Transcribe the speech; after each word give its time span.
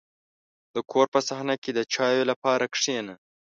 •د 0.73 0.75
کور 0.91 1.07
په 1.13 1.19
صحنه 1.27 1.55
کې 1.63 1.71
د 1.73 1.79
چایو 1.93 2.23
لپاره 2.31 2.65
کښېنه. 2.73 3.15